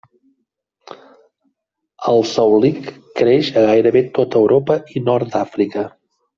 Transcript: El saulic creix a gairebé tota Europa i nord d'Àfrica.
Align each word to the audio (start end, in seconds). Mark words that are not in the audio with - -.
El 2.13 2.25
saulic 2.31 2.81
creix 3.21 3.53
a 3.53 3.69
gairebé 3.69 4.05
tota 4.19 4.43
Europa 4.43 4.81
i 4.99 5.07
nord 5.07 5.35
d'Àfrica. 5.39 5.89